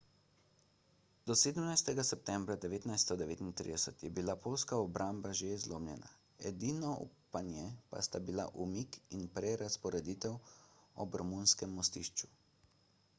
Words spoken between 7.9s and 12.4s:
pa sta bila umik in prerazporeditev ob romunskem mostišču